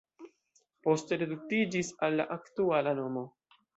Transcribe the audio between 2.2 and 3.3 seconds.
la aktuala nomo.